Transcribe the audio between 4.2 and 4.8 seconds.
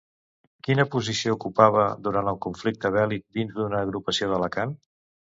d'Alacant?